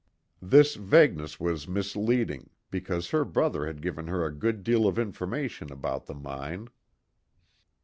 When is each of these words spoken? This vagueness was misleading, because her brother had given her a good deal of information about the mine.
This 0.41 0.73
vagueness 0.77 1.39
was 1.39 1.67
misleading, 1.67 2.49
because 2.71 3.11
her 3.11 3.23
brother 3.23 3.67
had 3.67 3.83
given 3.83 4.07
her 4.07 4.25
a 4.25 4.33
good 4.33 4.63
deal 4.63 4.87
of 4.87 4.97
information 4.97 5.71
about 5.71 6.07
the 6.07 6.15
mine. 6.15 6.69